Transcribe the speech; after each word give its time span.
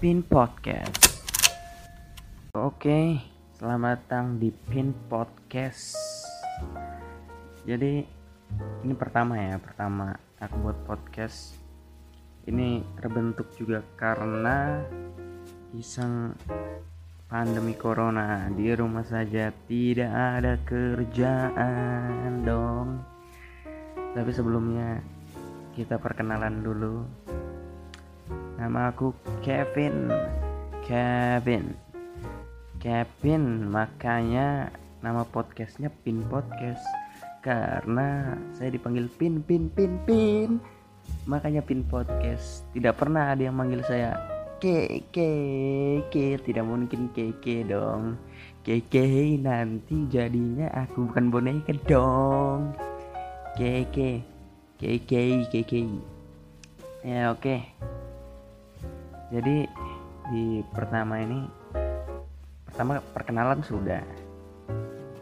Pin 0.00 0.24
Podcast. 0.24 1.28
Oke, 2.56 3.20
selamat 3.60 4.08
datang 4.08 4.40
di 4.40 4.48
Pin 4.48 4.96
Podcast. 5.12 5.92
Jadi 7.68 8.00
ini 8.80 8.94
pertama 8.96 9.36
ya, 9.36 9.60
pertama 9.60 10.16
aku 10.40 10.56
buat 10.64 10.88
podcast. 10.88 11.52
Ini 12.48 12.80
terbentuk 12.96 13.52
juga 13.60 13.84
karena 14.00 14.80
iseng 15.76 16.32
pandemi 17.28 17.76
corona 17.76 18.48
di 18.56 18.72
rumah 18.72 19.04
saja 19.04 19.52
tidak 19.68 20.12
ada 20.16 20.56
kerjaan 20.64 22.40
dong. 22.40 23.04
Tapi 24.16 24.32
sebelumnya 24.32 24.96
kita 25.76 26.00
perkenalan 26.00 26.64
dulu 26.64 27.04
Nama 28.60 28.92
aku 28.92 29.16
Kevin. 29.40 30.12
Kevin. 30.84 31.72
Kevin, 32.76 33.72
makanya 33.72 34.68
nama 35.00 35.24
podcastnya 35.24 35.88
Pin 36.04 36.20
Podcast. 36.28 36.84
Karena 37.40 38.36
saya 38.52 38.68
dipanggil 38.68 39.08
Pin 39.16 39.40
Pin 39.40 39.72
Pin 39.72 39.96
Pin. 40.04 40.60
Makanya 41.24 41.64
Pin 41.64 41.88
Podcast. 41.88 42.68
Tidak 42.76 42.92
pernah 43.00 43.32
ada 43.32 43.48
yang 43.48 43.56
manggil 43.56 43.80
saya 43.80 44.20
Ke 44.60 45.08
Ke 45.08 46.36
tidak 46.44 46.64
mungkin 46.68 47.08
Ke 47.16 47.32
Ke 47.40 47.64
dong. 47.64 48.20
Ke 48.60 48.84
Ke 48.92 49.40
nanti 49.40 50.04
jadinya 50.12 50.68
aku 50.76 51.08
bukan 51.08 51.32
boneka 51.32 51.72
dong. 51.88 52.76
Ke 53.56 53.88
Ke 53.88 54.20
Ke 54.76 55.00
Ke 55.00 55.48
Ke 55.48 55.60
Ke 55.64 55.80
ya 57.00 57.32
oke. 57.32 57.40
okay 57.40 57.99
jadi 59.30 59.70
di 60.30 60.62
pertama 60.74 61.22
ini 61.22 61.46
pertama 62.66 62.98
perkenalan 63.14 63.62
sudah. 63.62 64.02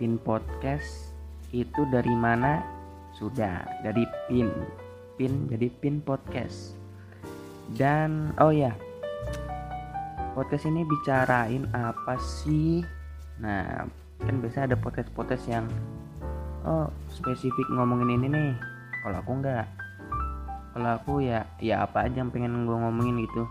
Pin 0.01 0.17
podcast 0.17 1.13
itu 1.53 1.85
dari 1.93 2.13
mana? 2.17 2.65
Sudah 3.13 3.69
dari 3.85 4.09
pin. 4.27 4.49
Pin 5.21 5.53
jadi 5.53 5.69
pin 5.69 6.01
podcast. 6.01 6.73
Dan 7.77 8.33
oh 8.41 8.49
ya 8.49 8.73
podcast 10.33 10.65
ini 10.65 10.89
bicarain 10.89 11.69
apa 11.77 12.17
sih? 12.17 12.81
Nah 13.45 13.85
kan 14.25 14.35
biasa 14.41 14.65
ada 14.65 14.77
podcast 14.81 15.13
podcast 15.13 15.45
yang 15.53 15.69
oh 16.65 16.89
spesifik 17.13 17.69
ngomongin 17.77 18.17
ini 18.17 18.27
nih. 18.33 18.53
Kalau 19.05 19.21
aku 19.21 19.33
enggak 19.37 19.69
kalau 20.73 20.91
aku 20.95 21.13
ya 21.27 21.43
ya 21.59 21.83
apa 21.85 22.07
aja 22.07 22.23
yang 22.23 22.31
pengen 22.31 22.65
gue 22.65 22.77
ngomongin 22.77 23.27
gitu 23.27 23.51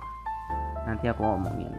nanti 0.88 1.12
aku 1.12 1.22
ngomongin 1.22 1.76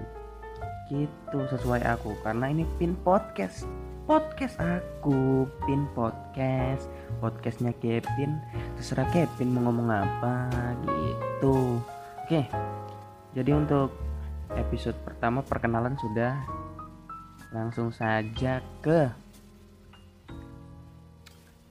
gitu 0.92 1.41
sesuai 1.48 1.84
aku. 1.89 2.12
Karena 2.20 2.53
ini 2.53 2.69
pin 2.77 2.92
podcast. 3.01 3.65
Podcast 4.05 4.56
aku 4.61 5.48
pin 5.65 5.89
podcast. 5.97 6.89
Podcastnya 7.25 7.73
Kevin. 7.81 8.41
Terserah 8.77 9.09
Kevin 9.12 9.56
mau 9.56 9.69
ngomong 9.69 9.89
apa 9.89 10.53
gitu. 10.84 11.81
Oke 12.25 12.45
jadi 13.37 13.55
untuk 13.55 13.92
episode 14.56 14.97
pertama 15.05 15.45
perkenalan 15.45 15.95
sudah. 16.00 16.34
Langsung 17.55 17.95
saja 17.95 18.61
ke 18.83 19.09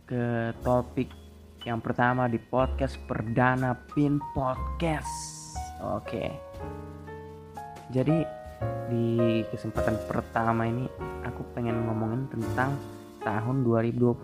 ke 0.08 0.56
topik 0.64 1.12
yang 1.68 1.84
pertama 1.84 2.32
di 2.32 2.40
podcast 2.40 2.96
perdana 3.10 3.76
pin 3.92 4.22
podcast. 4.32 5.12
Oke 5.84 6.32
jadi 7.94 8.28
di 8.88 9.44
kesempatan 9.52 9.96
pertama 10.08 10.68
ini 10.68 10.88
aku 11.24 11.44
pengen 11.56 11.88
ngomongin 11.88 12.28
tentang 12.32 12.76
tahun 13.24 13.64
2020 13.68 14.18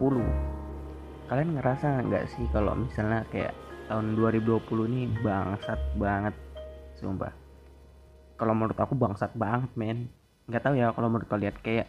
kalian 1.27 1.55
ngerasa 1.57 2.03
nggak 2.07 2.25
sih 2.35 2.45
kalau 2.51 2.75
misalnya 2.75 3.23
kayak 3.31 3.55
tahun 3.87 4.15
2020 4.15 4.89
ini 4.91 5.01
bangsat 5.23 5.79
banget? 5.99 6.35
Sumpah. 6.99 7.33
Kalau 8.39 8.53
menurut 8.55 8.77
aku 8.79 8.93
bangsat 8.95 9.31
banget 9.35 9.71
men. 9.75 10.09
Nggak 10.47 10.63
tahu 10.63 10.73
ya 10.75 10.91
kalau 10.91 11.07
menurut 11.07 11.27
kalian 11.29 11.55
kayak 11.63 11.87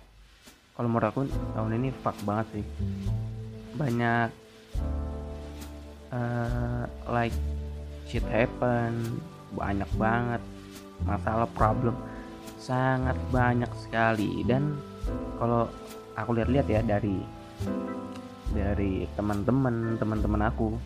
kalau 0.75 0.89
menurut 0.91 1.09
aku 1.11 1.21
tahun 1.55 1.73
ini 1.79 1.89
fuck 2.03 2.17
banget 2.27 2.47
sih. 2.61 2.67
Banyak 3.75 4.29
uh, 6.15 6.85
like 7.11 7.35
shit 8.07 8.27
happen 8.31 9.19
banyak 9.55 9.89
banget 9.95 10.43
masalah 11.03 11.51
problem 11.51 11.99
sangat 12.65 13.19
banyak 13.29 13.69
sekali. 13.77 14.41
Dan 14.47 14.79
kalau 15.37 15.69
aku 16.17 16.31
lihat-lihat 16.39 16.67
ya 16.71 16.81
dari 16.81 17.21
dari 18.55 19.05
teman-teman 19.19 19.99
teman-teman 19.99 20.43
aku 20.47 20.79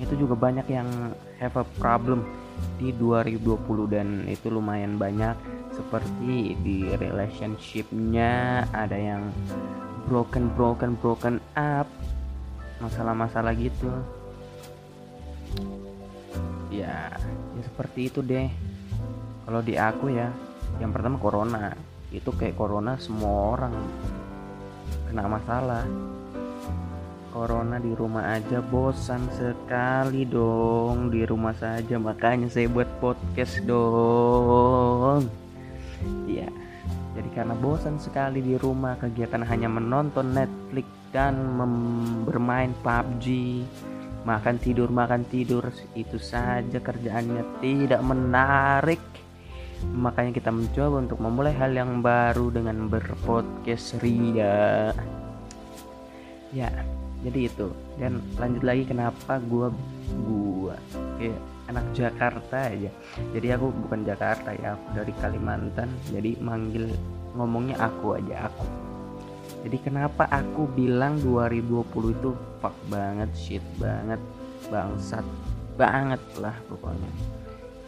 itu 0.00 0.16
juga 0.16 0.32
banyak 0.32 0.64
yang 0.72 0.88
have 1.36 1.60
a 1.60 1.66
problem 1.76 2.24
di 2.80 2.88
2020 2.96 3.92
dan 3.92 4.24
itu 4.24 4.48
lumayan 4.48 4.96
banyak. 4.96 5.36
Seperti 5.76 6.56
di 6.64 6.88
relationshipnya 6.96 8.64
ada 8.72 8.96
yang 8.96 9.28
broken 10.08 10.48
broken 10.56 10.96
broken 10.98 11.36
up 11.54 11.86
masalah-masalah 12.80 13.52
gitu. 13.60 13.92
Ya 16.72 17.12
ya 17.60 17.62
seperti 17.68 18.08
itu 18.08 18.24
deh 18.24 18.48
kalau 19.46 19.60
di 19.60 19.74
aku 19.76 20.12
ya 20.12 20.28
yang 20.78 20.90
pertama 20.94 21.16
corona. 21.20 21.74
Itu 22.10 22.34
kayak 22.34 22.58
corona 22.58 22.98
semua 22.98 23.54
orang. 23.54 23.74
Kena 25.06 25.26
masalah. 25.30 25.86
Corona 27.30 27.78
di 27.78 27.94
rumah 27.94 28.34
aja 28.34 28.58
bosan 28.58 29.22
sekali 29.30 30.26
dong. 30.26 31.14
Di 31.14 31.22
rumah 31.22 31.54
saja 31.54 31.98
makanya 31.98 32.50
saya 32.50 32.66
buat 32.66 32.90
podcast 32.98 33.62
dong. 33.62 35.30
Ya 36.26 36.50
jadi 37.20 37.28
karena 37.34 37.54
bosan 37.58 37.98
sekali 37.98 38.38
di 38.40 38.54
rumah 38.54 38.94
kegiatan 38.96 39.42
hanya 39.42 39.66
menonton 39.66 40.30
Netflix 40.30 40.86
dan 41.10 41.36
bermain 42.22 42.70
PUBG 42.86 43.26
makan 44.22 44.56
tidur 44.62 44.88
makan 44.94 45.26
tidur. 45.26 45.68
Itu 45.98 46.22
saja 46.22 46.78
kerjaannya. 46.78 47.60
Tidak 47.60 48.00
menarik 48.00 49.09
Makanya 49.88 50.32
kita 50.36 50.50
mencoba 50.52 51.00
untuk 51.00 51.18
memulai 51.18 51.56
hal 51.56 51.72
yang 51.72 52.04
baru 52.04 52.52
dengan 52.52 52.86
berpodcast 52.92 54.00
ria. 54.04 54.92
Ya, 56.52 56.68
jadi 57.24 57.48
itu. 57.48 57.72
Dan 57.96 58.20
lanjut 58.36 58.62
lagi 58.64 58.84
kenapa 58.84 59.40
gua 59.48 59.72
gua 60.28 60.76
kayak 61.16 61.40
anak 61.72 61.86
Jakarta 61.96 62.58
aja. 62.68 62.90
Jadi 63.32 63.46
aku 63.54 63.72
bukan 63.86 64.04
Jakarta 64.04 64.52
ya, 64.52 64.76
aku 64.76 64.86
dari 65.00 65.12
Kalimantan. 65.16 65.88
Jadi 66.12 66.36
manggil 66.42 66.90
ngomongnya 67.38 67.80
aku 67.80 68.20
aja 68.20 68.50
aku. 68.50 68.66
Jadi 69.60 69.76
kenapa 69.80 70.24
aku 70.32 70.64
bilang 70.72 71.20
2020 71.20 72.16
itu 72.16 72.30
fuck 72.64 72.76
banget, 72.88 73.28
shit 73.36 73.64
banget, 73.76 74.20
bangsat 74.72 75.24
banget 75.80 76.20
lah 76.36 76.52
pokoknya 76.68 77.39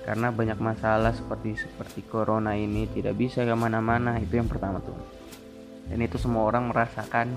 karena 0.02 0.34
banyak 0.34 0.58
masalah 0.58 1.14
seperti 1.14 1.54
seperti 1.54 2.02
corona 2.10 2.58
ini 2.58 2.90
tidak 2.90 3.14
bisa 3.14 3.46
ke 3.46 3.54
mana-mana. 3.54 4.18
Itu 4.18 4.34
yang 4.42 4.50
pertama 4.50 4.82
tuh. 4.82 4.98
Dan 5.86 6.02
itu 6.02 6.18
semua 6.18 6.50
orang 6.50 6.74
merasakan 6.74 7.30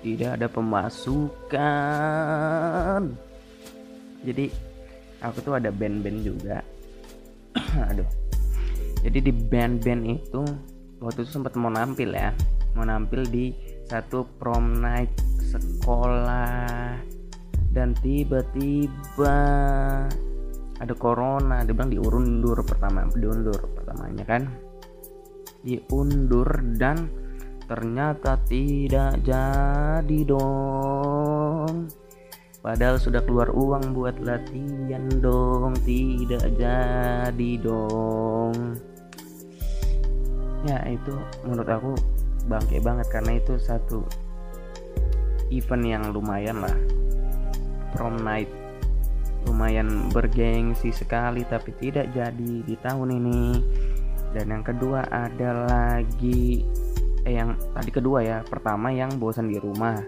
tidak 0.00 0.38
ada 0.38 0.46
pemasukan. 0.46 1.50
Jadi 4.22 4.46
aku 5.18 5.38
tuh 5.42 5.58
ada 5.58 5.74
band-band 5.74 6.22
juga. 6.22 6.62
Aduh. 7.90 8.06
Jadi 9.00 9.18
di 9.18 9.32
band-band 9.32 10.02
itu 10.06 10.44
waktu 11.02 11.26
itu 11.26 11.34
sempat 11.34 11.58
mau 11.58 11.72
nampil 11.72 12.14
ya. 12.14 12.30
Mau 12.78 12.86
nampil 12.86 13.26
di 13.26 13.50
satu 13.90 14.22
prom 14.38 14.78
night 14.78 15.10
sekolah. 15.50 16.94
Dan 17.70 17.94
tiba-tiba 18.02 19.38
ada 20.80 20.96
corona 20.96 21.60
dia 21.60 21.76
bilang 21.76 21.92
diundur 21.92 22.56
pertama 22.64 23.04
diundur 23.12 23.60
pertamanya 23.76 24.24
kan? 24.24 24.48
Diundur 25.60 26.48
dan 26.80 27.12
ternyata 27.68 28.40
tidak 28.48 29.20
jadi 29.20 30.18
dong. 30.24 31.92
Padahal 32.60 32.96
sudah 33.00 33.20
keluar 33.24 33.52
uang 33.52 33.92
buat 33.92 34.20
latihan 34.20 35.04
dong 35.20 35.76
tidak 35.84 36.44
jadi 36.56 37.50
dong. 37.60 38.80
Ya 40.64 40.80
itu 40.88 41.12
menurut 41.44 41.68
aku 41.68 41.92
bangke 42.48 42.80
banget 42.80 43.08
karena 43.08 43.36
itu 43.36 43.56
satu 43.60 44.04
event 45.52 45.84
yang 45.84 46.04
lumayan 46.12 46.64
lah. 46.64 46.76
Prom 47.96 48.16
night 48.20 48.59
lumayan 49.48 50.12
bergengsi 50.12 50.92
sekali 50.92 51.46
tapi 51.48 51.72
tidak 51.80 52.12
jadi 52.12 52.52
di 52.64 52.74
tahun 52.80 53.16
ini. 53.16 53.42
Dan 54.30 54.46
yang 54.54 54.64
kedua 54.64 55.02
ada 55.10 55.66
lagi 55.66 56.62
eh 57.26 57.34
yang 57.36 57.56
tadi 57.74 57.90
kedua 57.90 58.22
ya. 58.24 58.38
Pertama 58.46 58.92
yang 58.92 59.16
bosan 59.16 59.50
di 59.50 59.58
rumah. 59.58 59.98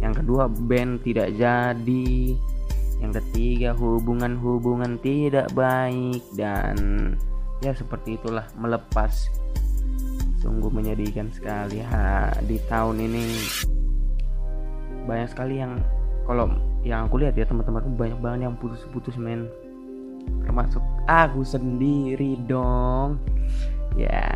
Yang 0.00 0.24
kedua 0.24 0.46
band 0.50 1.02
tidak 1.02 1.34
jadi. 1.34 2.36
Yang 3.02 3.12
ketiga 3.18 3.74
hubungan-hubungan 3.74 4.98
tidak 5.02 5.50
baik. 5.52 6.22
Dan 6.38 6.76
ya 7.62 7.74
seperti 7.74 8.18
itulah 8.18 8.46
melepas 8.58 9.30
sungguh 10.42 10.74
menyedihkan 10.74 11.30
sekali 11.30 11.78
ha 11.82 12.34
di 12.42 12.58
tahun 12.66 12.98
ini. 13.02 13.26
Banyak 15.06 15.28
sekali 15.34 15.58
yang 15.58 15.82
kalau 16.26 16.50
yang 16.82 17.06
aku 17.06 17.22
lihat 17.22 17.38
ya 17.38 17.46
teman-teman 17.46 17.94
banyak 17.94 18.18
banget 18.18 18.50
yang 18.50 18.58
putus-putus 18.58 19.14
men. 19.14 19.46
Termasuk 20.42 20.82
aku 21.06 21.46
sendiri 21.46 22.34
dong. 22.46 23.22
Ya 23.94 24.34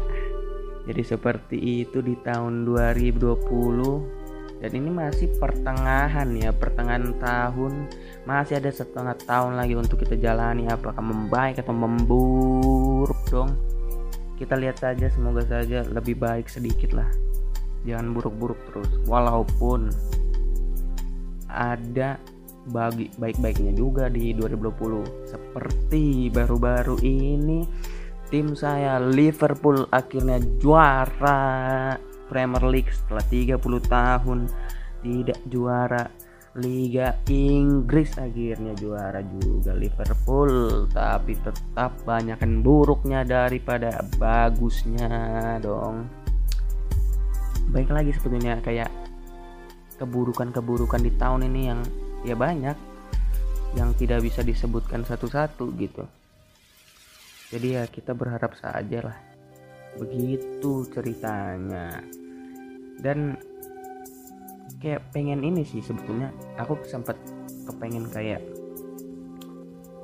jadi 0.86 1.02
seperti 1.02 1.82
itu 1.82 1.98
di 1.98 2.14
tahun 2.22 2.62
2020 2.62 4.62
dan 4.62 4.70
ini 4.72 4.88
masih 4.88 5.28
pertengahan 5.36 6.30
ya 6.38 6.54
pertengahan 6.54 7.10
tahun. 7.18 7.90
Masih 8.22 8.62
ada 8.62 8.70
setengah 8.70 9.18
tahun 9.26 9.58
lagi 9.58 9.74
untuk 9.74 10.06
kita 10.06 10.14
jalani 10.14 10.70
apakah 10.70 11.02
membaik 11.02 11.58
atau 11.58 11.74
memburuk 11.74 13.18
dong. 13.28 13.50
Kita 14.38 14.54
lihat 14.54 14.78
saja 14.78 15.10
semoga 15.10 15.42
saja 15.42 15.82
lebih 15.90 16.22
baik 16.22 16.46
sedikit 16.46 16.94
lah. 16.94 17.10
Jangan 17.82 18.14
buruk-buruk 18.14 18.58
terus. 18.70 18.90
Walaupun 19.10 19.90
ada 21.50 22.22
bagi 22.66 23.10
baik-baiknya 23.14 23.72
juga 23.74 24.10
di 24.10 24.34
2020 24.34 25.30
seperti 25.30 26.28
baru-baru 26.34 26.98
ini 27.02 27.62
tim 28.26 28.58
saya 28.58 28.98
Liverpool 28.98 29.86
akhirnya 29.94 30.42
juara 30.58 31.94
Premier 32.26 32.64
League 32.66 32.90
setelah 32.90 33.22
30 33.22 33.62
tahun 33.86 34.38
tidak 35.06 35.40
juara 35.46 36.04
Liga 36.56 37.12
Inggris. 37.28 38.16
Akhirnya 38.16 38.72
juara 38.74 39.20
juga 39.22 39.76
Liverpool 39.76 40.84
tapi 40.90 41.36
tetap 41.36 42.00
banyakkan 42.02 42.64
buruknya 42.64 43.22
daripada 43.22 44.00
bagusnya 44.16 45.08
dong. 45.60 46.08
Baik 47.70 47.92
lagi 47.92 48.10
sebetulnya 48.16 48.58
kayak 48.64 48.88
keburukan-keburukan 50.00 51.00
di 51.02 51.12
tahun 51.16 51.48
ini 51.48 51.62
yang 51.68 51.80
ya 52.26 52.34
banyak 52.34 52.74
yang 53.78 53.94
tidak 53.94 54.26
bisa 54.26 54.42
disebutkan 54.42 55.06
satu-satu 55.06 55.70
gitu. 55.78 56.02
Jadi 57.54 57.78
ya 57.78 57.86
kita 57.86 58.18
berharap 58.18 58.58
saja 58.58 59.06
lah. 59.06 59.18
Begitu 59.94 60.90
ceritanya. 60.90 62.02
Dan 62.98 63.38
kayak 64.82 65.14
pengen 65.14 65.46
ini 65.46 65.62
sih 65.62 65.78
sebetulnya. 65.78 66.34
Aku 66.58 66.82
sempat 66.90 67.14
kepengen 67.70 68.10
kayak 68.10 68.42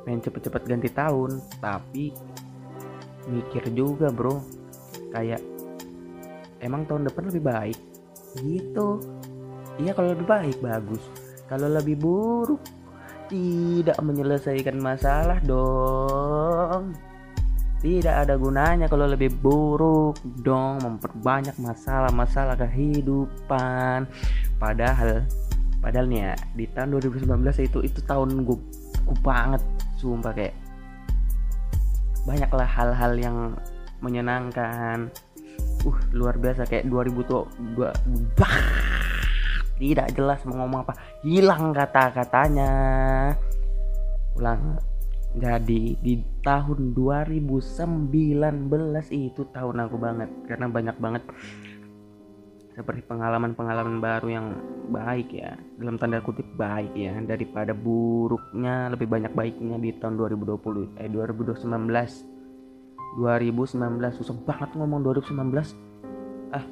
pengen 0.07 0.23
cepet-cepet 0.23 0.63
ganti 0.67 0.91
tahun 0.95 1.43
tapi 1.59 2.15
mikir 3.27 3.67
juga 3.75 4.15
bro. 4.15 4.39
Kayak 5.11 5.43
emang 6.63 6.87
tahun 6.87 7.11
depan 7.11 7.35
lebih 7.35 7.43
baik. 7.43 7.79
Gitu. 8.39 8.89
Iya 9.83 9.97
kalau 9.97 10.15
lebih 10.15 10.29
baik 10.29 10.63
bagus 10.63 11.03
kalau 11.53 11.69
lebih 11.69 12.01
buruk 12.01 12.65
tidak 13.29 14.01
menyelesaikan 14.01 14.81
masalah 14.81 15.37
dong. 15.45 16.97
Tidak 17.85 18.15
ada 18.25 18.41
gunanya 18.41 18.89
kalau 18.89 19.05
lebih 19.05 19.29
buruk 19.37 20.17
dong 20.41 20.81
memperbanyak 20.81 21.53
masalah-masalah 21.61 22.57
kehidupan. 22.57 24.09
Padahal 24.57 25.29
padahal 25.85 26.09
nih 26.09 26.33
ya 26.33 26.35
di 26.57 26.65
tahun 26.73 26.97
2019 26.97 27.69
itu 27.69 27.79
itu 27.85 28.01
tahun 28.09 28.49
gue 28.49 28.57
banget 29.21 29.61
sumpah 30.01 30.33
kayak. 30.33 30.57
Banyaklah 32.25 32.65
hal-hal 32.65 33.13
yang 33.21 33.37
menyenangkan. 34.01 35.13
Uh 35.85 35.99
luar 36.15 36.39
biasa 36.39 36.65
kayak 36.65 36.89
2000 36.89 37.29
tuh 37.29 37.45
gua 37.75 37.91
tidak 39.77 40.13
jelas 40.15 40.45
mau 40.45 40.65
ngomong 40.65 40.85
apa. 40.85 40.95
Hilang 41.25 41.73
kata-katanya. 41.73 42.73
Ulang. 44.37 44.79
Jadi 45.33 45.97
di 45.97 46.21
tahun 46.45 46.93
2019 46.93 48.13
itu 49.17 49.43
tahun 49.49 49.77
aku 49.89 49.97
banget. 49.97 50.29
Karena 50.45 50.69
banyak 50.69 50.97
banget 51.01 51.25
seperti 52.73 53.05
pengalaman-pengalaman 53.05 54.01
baru 54.01 54.29
yang 54.29 54.47
baik 54.93 55.33
ya. 55.33 55.57
Dalam 55.81 55.97
tanda 55.97 56.21
kutip 56.21 56.45
baik 56.57 56.93
ya. 56.93 57.17
Daripada 57.25 57.73
buruknya 57.73 58.93
lebih 58.93 59.09
banyak 59.09 59.33
baiknya 59.33 59.81
di 59.81 59.97
tahun 59.97 60.21
2020 60.21 61.01
eh 61.01 61.09
2019 61.09 62.33
2019 63.13 63.77
susah 64.17 64.37
banget 64.49 64.71
ngomong 64.73 65.05
2019 65.05 66.57
ah. 66.57 66.65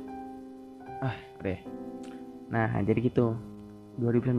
Ah 1.00 1.16
deh 1.44 1.79
Nah, 2.50 2.82
jadi 2.82 2.98
gitu. 2.98 3.38
2019 3.98 4.34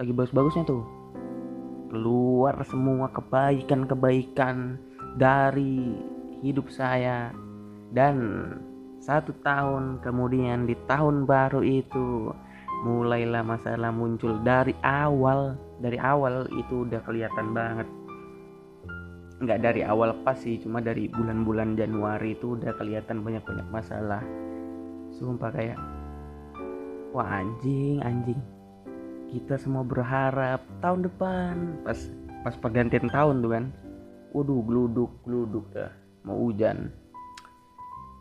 lagi 0.00 0.12
bagus-bagusnya 0.12 0.64
tuh. 0.68 0.84
Keluar 1.90 2.60
semua 2.68 3.10
kebaikan-kebaikan 3.10 4.78
dari 5.16 5.96
hidup 6.44 6.70
saya. 6.70 7.32
Dan 7.90 8.16
satu 9.00 9.32
tahun 9.40 10.04
kemudian 10.04 10.68
di 10.68 10.76
tahun 10.84 11.24
baru 11.24 11.64
itu 11.64 12.30
mulailah 12.84 13.44
masalah 13.44 13.92
muncul 13.92 14.40
dari 14.40 14.72
awal 14.84 15.56
dari 15.80 15.96
awal 16.00 16.48
itu 16.52 16.88
udah 16.88 17.00
kelihatan 17.04 17.52
banget 17.52 17.88
nggak 19.40 19.60
dari 19.60 19.80
awal 19.84 20.12
pas 20.20 20.36
sih 20.36 20.60
cuma 20.60 20.84
dari 20.84 21.08
bulan-bulan 21.08 21.76
Januari 21.76 22.36
itu 22.36 22.60
udah 22.60 22.76
kelihatan 22.76 23.24
banyak-banyak 23.24 23.68
masalah 23.72 24.20
sumpah 25.16 25.48
kayak 25.48 25.80
wah 27.10 27.42
anjing 27.42 27.98
anjing. 28.02 28.38
Kita 29.30 29.54
semua 29.58 29.86
berharap 29.86 30.62
tahun 30.82 31.06
depan 31.06 31.54
pas 31.86 31.98
pas 32.42 32.54
pergantian 32.58 33.10
tahun 33.10 33.42
tuh 33.42 33.50
kan. 33.54 33.64
Waduh 34.30 34.62
gluduk 34.62 35.10
gluduk 35.26 35.66
dah 35.74 35.90
mau 36.22 36.38
hujan. 36.38 36.90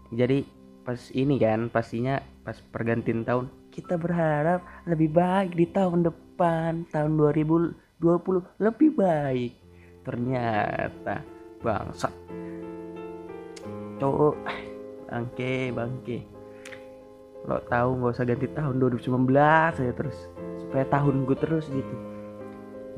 Jadi 0.09 0.45
pas 0.81 0.97
ini 1.13 1.37
kan 1.37 1.69
pastinya 1.69 2.17
pas 2.41 2.57
pergantian 2.73 3.21
tahun 3.21 3.45
kita 3.69 4.01
berharap 4.01 4.65
lebih 4.89 5.13
baik 5.13 5.53
di 5.53 5.69
tahun 5.69 6.01
depan 6.01 6.89
tahun 6.89 7.11
2020 7.17 7.77
lebih 8.57 8.89
baik. 8.97 9.53
Ternyata 10.01 11.21
bangsat. 11.61 12.13
Cowok 13.99 14.35
bangke 15.09 15.73
bangke 15.75 16.38
lo 17.49 17.57
tahu 17.65 17.89
nggak 17.97 18.13
usah 18.13 18.25
ganti 18.29 18.47
tahun 18.53 18.75
2019 18.77 19.33
ya 19.81 19.93
terus. 19.97 20.17
Supaya 20.61 20.85
tahun 20.85 21.25
gue 21.25 21.37
terus 21.41 21.65
gitu. 21.73 21.95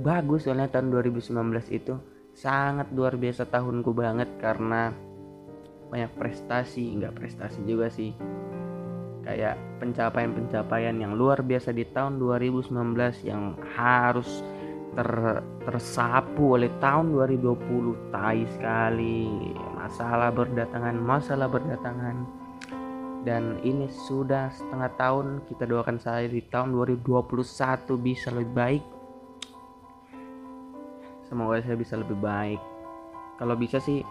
Bagus 0.03 0.43
soalnya 0.43 0.67
tahun 0.67 0.91
2019 0.91 1.71
itu. 1.71 1.95
Sangat 2.35 2.91
luar 2.91 3.15
biasa 3.15 3.47
tahunku 3.47 3.95
banget 3.95 4.27
karena 4.43 4.91
banyak 5.87 6.11
prestasi. 6.19 6.99
Nggak 6.99 7.15
prestasi 7.15 7.59
juga 7.63 7.87
sih. 7.87 8.11
Kayak 9.23 9.55
pencapaian-pencapaian 9.79 10.99
yang 10.99 11.15
luar 11.15 11.39
biasa 11.39 11.71
di 11.71 11.87
tahun 11.87 12.19
2019 12.19 12.75
yang 13.23 13.55
harus 13.79 14.43
ter 14.91 15.07
tersapu 15.63 16.59
oleh 16.59 16.67
tahun 16.83 17.15
2020 17.15 18.11
tai 18.11 18.43
sekali. 18.51 19.55
Masalah 19.79 20.35
berdatangan 20.35 20.97
masalah 20.99 21.47
berdatangan 21.47 22.41
dan 23.21 23.61
ini 23.61 23.85
sudah 24.09 24.49
setengah 24.49 24.89
tahun 24.97 25.27
kita 25.45 25.69
doakan 25.69 26.01
saya 26.01 26.25
di 26.25 26.41
tahun 26.49 26.73
2021 26.73 27.21
bisa 28.01 28.33
lebih 28.33 28.53
baik. 28.57 28.83
Semoga 31.29 31.61
saya 31.61 31.77
bisa 31.77 31.95
lebih 32.01 32.17
baik. 32.17 32.61
Kalau 33.37 33.53
bisa 33.53 33.77
sih 33.77 34.01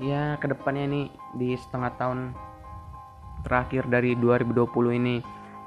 ya 0.00 0.36
ke 0.36 0.46
depannya 0.52 0.84
ini 0.84 1.02
di 1.36 1.56
setengah 1.56 1.92
tahun 1.96 2.20
terakhir 3.42 3.88
dari 3.88 4.14
2020 4.20 5.00
ini 5.00 5.16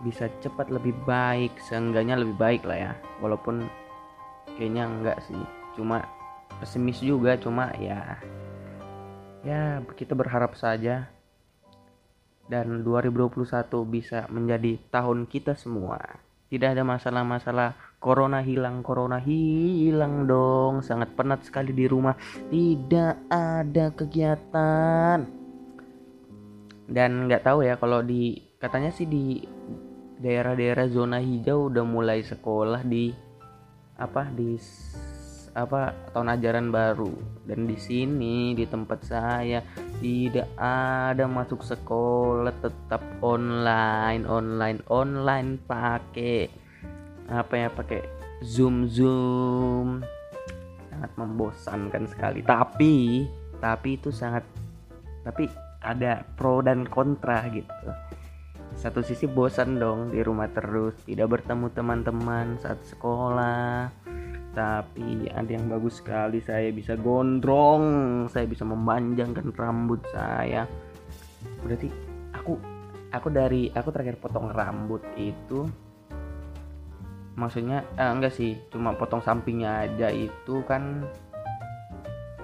bisa 0.06 0.30
cepat 0.40 0.70
lebih 0.70 0.94
baik 1.10 1.58
seenggaknya 1.58 2.22
lebih 2.22 2.38
baik 2.38 2.62
lah 2.70 2.78
ya. 2.78 2.94
Walaupun 3.18 3.66
kayaknya 4.56 4.86
enggak 4.86 5.18
sih 5.26 5.42
cuma 5.76 6.06
pesimis 6.62 7.04
juga 7.04 7.36
cuma 7.36 7.74
ya 7.76 8.16
ya 9.44 9.84
kita 9.94 10.16
berharap 10.16 10.56
saja 10.56 11.15
dan 12.46 12.86
2021 12.86 13.34
bisa 13.90 14.30
menjadi 14.30 14.78
tahun 14.94 15.26
kita 15.26 15.58
semua. 15.58 15.98
Tidak 16.46 16.78
ada 16.78 16.86
masalah-masalah 16.86 17.98
corona 17.98 18.46
hilang 18.46 18.86
corona 18.86 19.18
hilang 19.18 20.30
dong. 20.30 20.86
Sangat 20.86 21.18
penat 21.18 21.42
sekali 21.42 21.74
di 21.74 21.90
rumah. 21.90 22.14
Tidak 22.54 23.34
ada 23.34 23.90
kegiatan. 23.90 25.26
Dan 26.86 27.10
nggak 27.26 27.44
tahu 27.50 27.66
ya 27.66 27.82
kalau 27.82 28.06
di 28.06 28.38
katanya 28.62 28.94
sih 28.94 29.10
di 29.10 29.42
daerah-daerah 30.22 30.86
zona 30.86 31.18
hijau 31.18 31.74
udah 31.74 31.82
mulai 31.82 32.22
sekolah 32.22 32.86
di 32.86 33.10
apa 33.98 34.30
di 34.30 34.54
apa 35.56 35.96
tahun 36.12 36.36
ajaran 36.36 36.68
baru. 36.70 37.16
Dan 37.48 37.66
di 37.66 37.80
sini 37.80 38.52
di 38.52 38.68
tempat 38.68 39.00
saya 39.08 39.64
tidak 40.04 40.52
ada 40.60 41.26
masuk 41.32 41.64
sekolah 41.64 42.52
tetap 42.60 43.02
online 43.24 44.28
online 44.28 44.84
online 44.92 45.56
pakai 45.64 46.52
apa 47.32 47.54
ya 47.56 47.68
pakai 47.72 48.04
zoom 48.44 48.92
zoom. 48.92 50.04
Sangat 50.92 51.12
membosankan 51.16 52.04
sekali. 52.12 52.44
Tapi 52.44 53.24
tapi 53.64 53.96
itu 53.96 54.12
sangat 54.12 54.44
tapi 55.24 55.48
ada 55.80 56.22
pro 56.36 56.60
dan 56.60 56.84
kontra 56.84 57.48
gitu. 57.48 57.90
Satu 58.76 59.00
sisi 59.00 59.24
bosan 59.24 59.80
dong 59.80 60.12
di 60.12 60.20
rumah 60.20 60.52
terus 60.52 61.00
tidak 61.08 61.40
bertemu 61.40 61.72
teman-teman 61.72 62.60
saat 62.60 62.84
sekolah 62.84 63.88
tapi 64.56 65.28
ada 65.28 65.52
yang 65.52 65.68
bagus 65.68 66.00
sekali 66.00 66.40
saya 66.40 66.72
bisa 66.72 66.96
gondrong 66.96 68.26
saya 68.32 68.48
bisa 68.48 68.64
memanjangkan 68.64 69.52
rambut 69.52 70.00
saya. 70.16 70.64
Berarti 71.62 71.92
aku 72.32 72.56
aku 73.12 73.28
dari 73.28 73.68
aku 73.76 73.92
terakhir 73.92 74.16
potong 74.18 74.50
rambut 74.50 75.04
itu 75.20 75.68
maksudnya 77.36 77.84
eh, 78.00 78.08
enggak 78.08 78.32
sih 78.32 78.56
cuma 78.72 78.96
potong 78.96 79.20
sampingnya 79.20 79.92
aja 79.92 80.08
itu 80.08 80.64
kan 80.64 81.04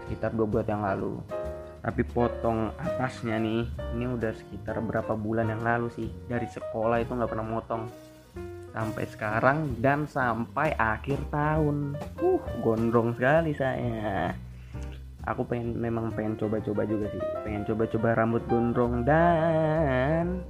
sekitar 0.05 0.35
dua 0.35 0.45
bulan 0.45 0.67
yang 0.67 0.83
lalu. 0.83 1.15
Tapi 1.81 2.05
potong 2.05 2.75
atasnya 2.77 3.39
nih 3.41 3.65
ini 3.97 4.05
udah 4.05 4.35
sekitar 4.35 4.83
berapa 4.83 5.15
bulan 5.15 5.49
yang 5.49 5.63
lalu 5.63 5.87
sih? 5.95 6.11
Dari 6.27 6.45
sekolah 6.45 6.99
itu 7.01 7.15
nggak 7.15 7.31
pernah 7.31 7.47
motong 7.47 8.10
sampai 8.71 9.03
sekarang 9.07 9.79
dan 9.83 10.07
sampai 10.07 10.75
akhir 10.75 11.19
tahun. 11.31 11.95
Uh, 12.19 12.41
gondrong 12.63 13.15
sekali 13.15 13.51
saya. 13.55 14.31
Aku 15.29 15.45
pengen 15.45 15.77
memang 15.77 16.09
pengen 16.17 16.33
coba-coba 16.33 16.81
juga 16.87 17.05
sih, 17.13 17.21
pengen 17.45 17.61
coba-coba 17.69 18.17
rambut 18.17 18.41
gondrong 18.49 19.05
dan 19.05 20.41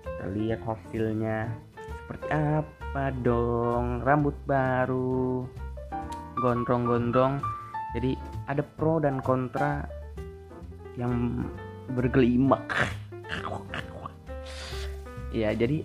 kita 0.00 0.24
lihat 0.32 0.60
hasilnya. 0.64 1.52
Seperti 1.76 2.26
apa 2.32 3.12
dong? 3.20 4.00
Rambut 4.00 4.32
baru. 4.48 5.44
Gondrong-gondrong. 6.40 7.44
Jadi 7.92 8.16
ada 8.48 8.64
pro 8.64 8.96
dan 9.02 9.20
kontra 9.20 9.84
yang 10.96 11.44
bergelimak 11.94 12.66
ya 15.32 15.52
jadi 15.54 15.84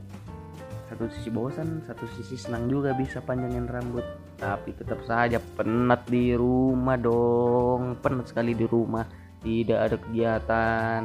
satu 0.93 1.09
sisi 1.09 1.33
bosan 1.33 1.81
satu 1.89 2.05
sisi 2.13 2.37
senang 2.37 2.69
juga 2.69 2.93
bisa 2.93 3.17
panjangin 3.17 3.65
rambut. 3.65 4.05
Tapi 4.37 4.77
tetap 4.77 5.01
saja 5.09 5.41
penat 5.41 6.05
di 6.05 6.37
rumah 6.37 7.01
dong. 7.01 7.97
Penat 7.97 8.29
sekali 8.29 8.53
di 8.53 8.69
rumah. 8.69 9.01
Tidak 9.41 9.73
ada 9.73 9.97
kegiatan. 9.97 11.01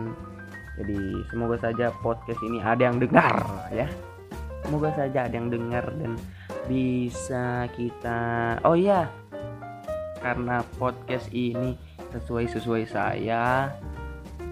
Jadi 0.77 1.01
semoga 1.33 1.57
saja 1.57 1.89
podcast 2.05 2.37
ini 2.45 2.61
ada 2.61 2.85
yang 2.85 3.01
dengar 3.01 3.33
ya. 3.73 3.89
Semoga 4.61 4.93
saja 4.93 5.25
ada 5.25 5.33
yang 5.33 5.49
dengar 5.49 5.89
dan 5.97 6.21
bisa 6.69 7.65
kita 7.73 8.61
oh 8.69 8.77
iya. 8.77 9.09
Karena 10.21 10.61
podcast 10.77 11.33
ini 11.33 11.81
sesuai 12.13 12.45
sesuai 12.53 12.85
saya. 12.93 13.73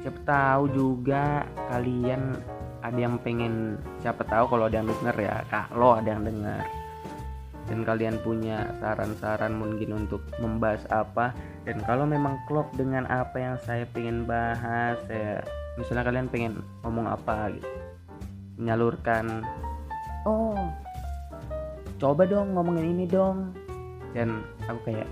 Siapa 0.00 0.21
tahu 0.25 0.64
juga 0.73 1.45
kalian 1.69 2.56
ada 2.87 2.99
yang 2.99 3.19
pengen 3.19 3.83
siapa 3.99 4.23
tahu 4.23 4.55
kalau 4.55 4.71
ada 4.71 4.78
yang 4.78 4.88
denger 4.88 5.16
ya 5.19 5.35
kalau 5.50 5.99
ada 5.99 6.09
yang 6.14 6.23
dengar 6.23 6.62
dan 7.66 7.83
kalian 7.83 8.16
punya 8.23 8.71
saran-saran 8.78 9.59
mungkin 9.59 10.07
untuk 10.07 10.23
membahas 10.38 10.87
apa. 10.90 11.35
Dan 11.66 11.83
kalau 11.83 12.07
memang 12.07 12.38
klop 12.47 12.71
dengan 12.78 13.05
apa 13.11 13.37
yang 13.43 13.57
saya 13.66 13.83
pengen 13.90 14.23
bahas 14.23 14.99
ya 15.11 15.43
misalnya 15.75 16.07
kalian 16.07 16.31
pengen 16.31 16.62
ngomong 16.87 17.11
apa 17.11 17.50
gitu 17.52 17.69
menyalurkan. 18.57 19.43
Oh. 20.25 20.57
Coba 21.97 22.28
dong 22.28 22.55
ngomongin 22.55 22.97
ini 22.97 23.05
dong. 23.11 23.50
Dan 24.14 24.47
aku 24.71 24.95
kayak 24.95 25.09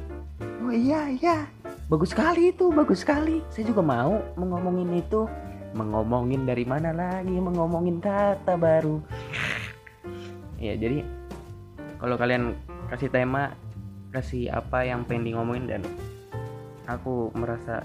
oh 0.63 0.73
iya 0.73 1.11
iya. 1.11 1.51
Bagus 1.91 2.15
sekali 2.15 2.55
itu 2.55 2.71
bagus 2.71 3.03
sekali. 3.03 3.43
Saya 3.51 3.69
juga 3.69 3.83
mau 3.83 4.23
mengomongin 4.39 5.03
itu 5.03 5.27
mengomongin 5.75 6.47
dari 6.47 6.63
mana 6.65 6.95
lagi? 6.95 7.35
Mengomongin 7.35 7.99
kata 7.99 8.55
baru. 8.55 9.03
Ya 10.63 10.79
jadi 10.79 11.05
kalau 11.99 12.17
kalian 12.17 12.57
kasih 12.89 13.11
tema 13.11 13.53
kasih 14.15 14.49
apa 14.55 14.87
yang 14.87 15.03
pengen 15.03 15.35
ngomongin 15.35 15.67
dan 15.67 15.83
aku 16.87 17.35
merasa 17.35 17.83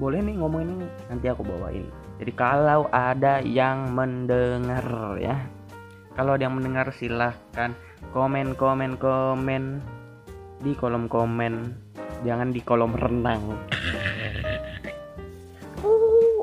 boleh 0.00 0.24
nih 0.24 0.40
ngomongin 0.40 0.80
ini 0.80 0.88
nanti 1.12 1.26
aku 1.28 1.44
bawain. 1.44 1.84
Jadi 2.16 2.32
kalau 2.32 2.88
ada 2.88 3.44
yang 3.44 3.92
mendengar 3.92 4.84
ya 5.20 5.36
kalau 6.16 6.34
ada 6.34 6.48
yang 6.48 6.56
mendengar 6.56 6.88
silahkan 6.96 7.76
komen 8.16 8.56
komen 8.56 8.96
komen 8.96 9.84
di 10.64 10.72
kolom 10.76 11.06
komen. 11.06 11.76
Jangan 12.20 12.52
di 12.52 12.60
kolom 12.60 12.92
renang 12.96 13.56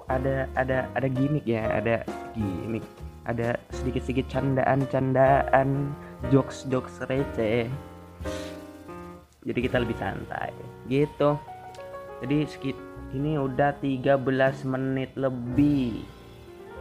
ada 0.08 0.48
ada 0.56 0.88
ada 0.96 1.08
gimmick 1.12 1.44
ya 1.44 1.68
ada 1.68 2.04
gimmick. 2.36 2.84
Ada 3.28 3.60
sedikit-sedikit 3.76 4.32
candaan-candaan 4.32 5.92
jokes-jokes 6.32 7.04
receh. 7.12 7.68
Jadi 9.44 9.60
kita 9.60 9.84
lebih 9.84 10.00
santai. 10.00 10.56
Gitu. 10.88 11.36
Jadi 12.24 12.38
sekit 12.48 12.78
ini 13.12 13.36
udah 13.36 13.76
13 13.84 14.24
menit 14.64 15.12
lebih. 15.20 16.08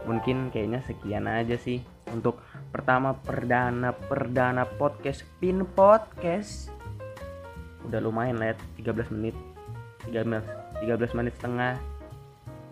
Mungkin 0.07 0.47
kayaknya 0.55 0.79
sekian 0.87 1.27
aja 1.27 1.59
sih 1.59 1.83
untuk 2.15 2.39
pertama 2.71 3.11
perdana 3.11 3.91
perdana 3.91 4.63
podcast 4.63 5.27
pin 5.43 5.67
podcast. 5.67 6.71
Udah 7.83 7.99
lumayan 7.99 8.39
lah 8.39 8.55
ya 8.55 8.55
13 8.87 9.11
menit. 9.11 9.35
13 10.07 10.47
13 10.79 11.17
menit 11.19 11.35
setengah 11.35 11.75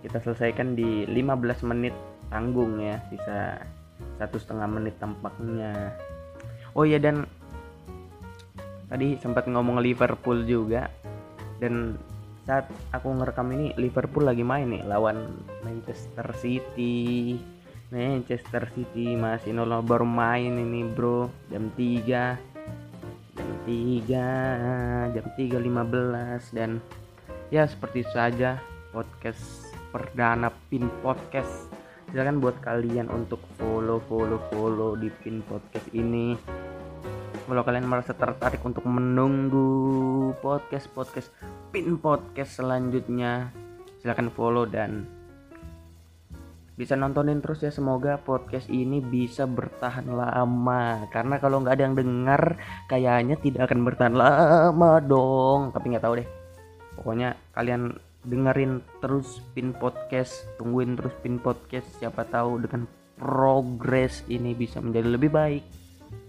kita 0.05 0.21
selesaikan 0.21 0.77
di 0.77 1.09
15 1.09 1.65
menit 1.65 1.97
tanggung 2.29 2.77
ya 2.77 3.01
sisa 3.09 3.57
satu 4.21 4.37
setengah 4.37 4.69
menit 4.69 5.01
tampaknya. 5.01 5.97
Oh 6.77 6.85
iya 6.85 7.01
dan 7.01 7.25
tadi 8.85 9.17
sempat 9.17 9.49
ngomong 9.49 9.81
Liverpool 9.81 10.45
juga 10.45 10.93
dan 11.57 11.97
saat 12.45 12.69
aku 12.93 13.09
ngerekam 13.09 13.49
ini 13.57 13.73
Liverpool 13.81 14.29
lagi 14.29 14.45
main 14.45 14.69
nih 14.69 14.85
lawan 14.85 15.41
Manchester 15.65 16.29
City. 16.37 17.33
Manchester 17.89 18.69
City 18.77 19.17
masih 19.17 19.57
nol 19.57 19.81
baru 19.81 20.05
main 20.05 20.53
ini 20.53 20.85
bro. 20.85 21.33
Jam 21.49 21.73
3 21.73 22.53
jam 23.35 23.49
3 23.67 25.11
jam 25.11 25.25
3.15 25.35 26.55
dan 26.55 26.79
ya 27.51 27.67
seperti 27.67 28.07
saja 28.09 28.57
podcast 28.95 29.64
perdana 29.95 30.51
pin 30.67 30.91
podcast. 30.99 31.71
Silakan 32.11 32.43
buat 32.43 32.59
kalian 32.59 33.07
untuk 33.07 33.39
follow 33.55 34.03
follow 34.11 34.43
follow 34.51 34.99
di 34.99 35.07
pin 35.23 35.39
podcast 35.39 35.87
ini. 35.95 36.35
Kalau 37.47 37.63
kalian 37.63 37.87
merasa 37.87 38.11
tertarik 38.11 38.59
untuk 38.67 38.83
menunggu 38.83 40.35
podcast 40.43 40.91
podcast 40.91 41.31
pin 41.71 41.95
podcast 41.95 42.59
selanjutnya 42.59 43.55
silahkan 44.03 44.27
follow 44.35 44.67
dan 44.67 45.07
bisa 46.75 46.99
nontonin 46.99 47.39
terus 47.39 47.63
ya. 47.63 47.71
Semoga 47.71 48.19
podcast 48.19 48.67
ini 48.67 48.99
bisa 48.99 49.47
bertahan 49.47 50.11
lama. 50.11 51.07
Karena 51.07 51.39
kalau 51.39 51.63
nggak 51.63 51.79
ada 51.79 51.83
yang 51.87 51.95
dengar 51.95 52.59
kayaknya 52.91 53.39
tidak 53.39 53.71
akan 53.71 53.87
bertahan 53.87 54.15
lama 54.19 54.99
dong. 54.99 55.71
Tapi 55.71 55.85
nggak 55.87 56.03
tahu 56.03 56.19
deh. 56.19 56.27
Pokoknya 56.99 57.39
kalian 57.55 57.95
dengerin 58.25 58.81
terus 58.99 59.39
pin 59.53 59.71
podcast 59.71 60.45
tungguin 60.57 60.97
terus 60.97 61.13
pin 61.21 61.37
podcast 61.37 61.85
siapa 62.01 62.25
tahu 62.25 62.65
dengan 62.65 62.89
progres 63.15 64.25
ini 64.27 64.51
bisa 64.57 64.81
menjadi 64.81 65.07
lebih 65.07 65.31
baik. 65.31 65.63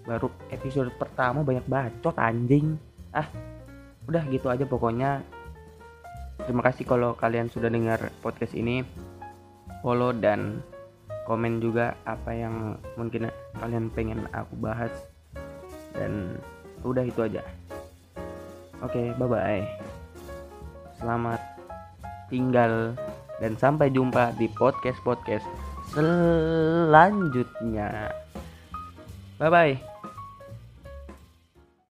Baru 0.06 0.30
episode 0.54 0.94
pertama 0.94 1.42
banyak 1.42 1.66
bacot 1.66 2.14
anjing. 2.20 2.78
Ah 3.10 3.26
udah 4.06 4.22
gitu 4.30 4.46
aja 4.52 4.62
pokoknya. 4.68 5.24
Terima 6.46 6.62
kasih 6.62 6.84
kalau 6.84 7.16
kalian 7.16 7.50
sudah 7.50 7.72
dengar 7.72 8.12
podcast 8.22 8.54
ini. 8.54 8.84
Follow 9.82 10.14
dan 10.14 10.62
komen 11.26 11.58
juga 11.58 11.98
apa 12.06 12.30
yang 12.30 12.78
mungkin 12.94 13.32
kalian 13.58 13.90
pengen 13.90 14.30
aku 14.30 14.54
bahas. 14.60 14.92
Dan 15.96 16.38
udah 16.86 17.02
itu 17.02 17.24
aja. 17.24 17.42
Oke 18.84 19.16
bye 19.16 19.24
bye 19.26 19.86
selamat 21.00 21.55
tinggal. 22.28 22.94
Dan 23.36 23.52
sampai 23.60 23.92
jumpa 23.92 24.32
di 24.40 24.48
podcast 24.56 24.96
podcast 25.04 25.44
selanjutnya. 25.92 27.88
Bye 29.36 29.52
bye 29.52 29.95